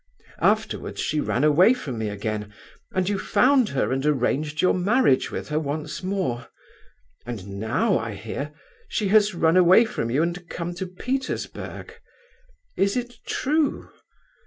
[0.41, 2.51] Afterwards she ran away from me again,
[2.91, 6.47] and you found her and arranged your marriage with her once more;
[7.23, 8.51] and now, I hear,
[8.87, 11.93] she has run away from you and come to Petersburg.
[12.75, 13.91] Is it true?